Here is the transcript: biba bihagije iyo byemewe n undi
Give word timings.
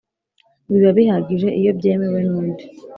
biba 0.69 0.89
bihagije 0.97 1.47
iyo 1.59 1.71
byemewe 1.77 2.19
n 2.29 2.31
undi 2.39 2.65